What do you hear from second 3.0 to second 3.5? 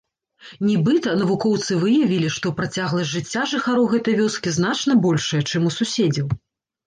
жыцця